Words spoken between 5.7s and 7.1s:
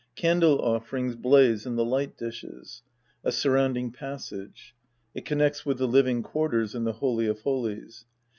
the living quarters and the